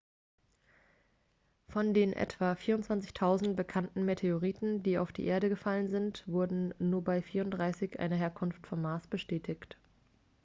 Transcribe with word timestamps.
von 1.69 1.93
den 1.93 2.11
etwa 2.13 2.53
24.000 2.53 3.53
bekannten 3.53 4.03
meteoriten 4.03 4.81
die 4.81 4.97
auf 4.97 5.11
die 5.11 5.25
erde 5.25 5.47
gefallen 5.47 5.91
sind 5.91 6.23
wurde 6.27 6.73
nur 6.79 7.03
bei 7.03 7.21
34 7.21 7.99
eine 7.99 8.15
herkunft 8.15 8.65
vom 8.65 8.81
mars 8.81 9.05
bestätigt 9.05 9.77